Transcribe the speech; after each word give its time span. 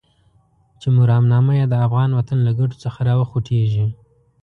چې 0.79 0.87
مرامنامه 0.97 1.53
يې 1.59 1.65
د 1.69 1.73
افغان 1.85 2.09
وطن 2.19 2.39
له 2.47 2.51
ګټو 2.59 2.75
څخه 2.83 2.99
راوخوټېږي. 3.07 3.85